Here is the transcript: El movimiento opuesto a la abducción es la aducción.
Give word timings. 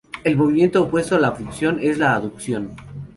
El 0.23 0.35
movimiento 0.35 0.81
opuesto 0.81 1.15
a 1.15 1.19
la 1.19 1.27
abducción 1.27 1.77
es 1.79 1.99
la 1.99 2.15
aducción. 2.15 2.71